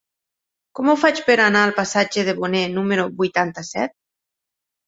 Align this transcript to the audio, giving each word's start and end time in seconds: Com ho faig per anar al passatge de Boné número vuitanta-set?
Com 0.77 0.89
ho 0.89 0.95
faig 1.01 1.19
per 1.27 1.35
anar 1.43 1.61
al 1.67 1.75
passatge 1.81 2.25
de 2.31 2.35
Boné 2.39 2.65
número 2.79 3.07
vuitanta-set? 3.23 3.95